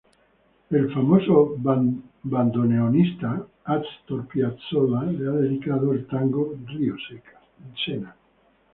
El 0.71 0.91
famoso 0.95 1.55
bandoneonista 2.23 3.45
Astor 3.65 4.25
Piazzolla 4.25 5.03
le 5.11 5.27
ha 5.29 5.33
dedicado 5.33 5.93
el 5.93 6.07
tango 6.07 6.55
"Río 6.65 6.95
Sena". 7.85 8.15